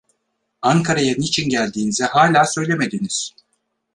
Ankara'ya 0.61 1.13
niçin 1.17 1.49
geldiğinizi 1.49 2.03
hâlâ 2.03 2.45
söylemediniz! 2.45 3.31